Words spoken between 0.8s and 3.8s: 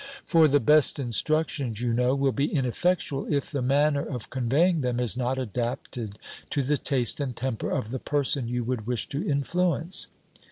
instructions, you know, will be ineffectual, if the